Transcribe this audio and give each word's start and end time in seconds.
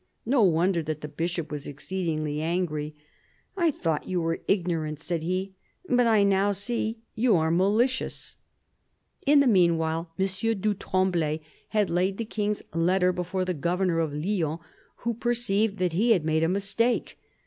No 0.25 0.41
wonder 0.41 0.81
that 0.81 1.01
the 1.01 1.07
Bishop 1.07 1.51
was 1.51 1.67
exceedingly 1.67 2.41
angry. 2.41 2.95
"I 3.55 3.69
thought 3.69 4.07
you 4.07 4.19
were 4.19 4.41
ignorant," 4.47 4.99
said 4.99 5.21
he," 5.21 5.53
but 5.95 6.07
I 6.07 6.23
now 6.23 6.53
see 6.53 7.01
you 7.13 7.35
are 7.35 7.51
malicious." 7.51 8.35
THE 9.27 9.33
BISHOP 9.35 9.43
OF 9.43 9.49
LUgON 9.51 9.77
115 9.77 10.01
In 10.01 10.17
the 10.17 10.53
meanwhile, 10.55 10.57
M. 10.57 10.59
du 10.61 10.73
Tremblay 10.73 11.39
had 11.69 11.91
laid 11.91 12.17
the 12.17 12.25
King's 12.25 12.63
letter 12.73 13.13
before 13.13 13.45
the 13.45 13.53
governor 13.53 13.99
of 13.99 14.11
Lyons, 14.11 14.59
who 15.05 15.13
perceived 15.13 15.77
that 15.77 15.93
he 15.93 16.13
had 16.13 16.25
made 16.25 16.41
a 16.41 16.49
mistake. 16.49 17.19